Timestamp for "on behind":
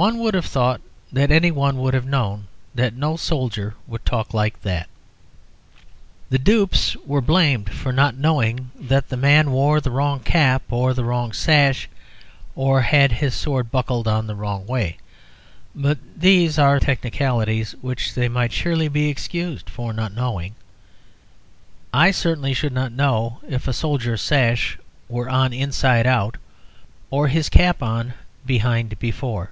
27.82-28.96